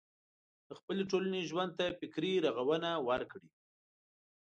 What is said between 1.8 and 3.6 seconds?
فکري روغونه ورکړي.